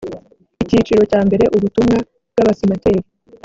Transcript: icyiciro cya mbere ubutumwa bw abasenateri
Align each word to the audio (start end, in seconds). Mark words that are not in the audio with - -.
icyiciro 0.63 1.01
cya 1.11 1.21
mbere 1.27 1.43
ubutumwa 1.55 1.97
bw 2.31 2.37
abasenateri 2.43 3.01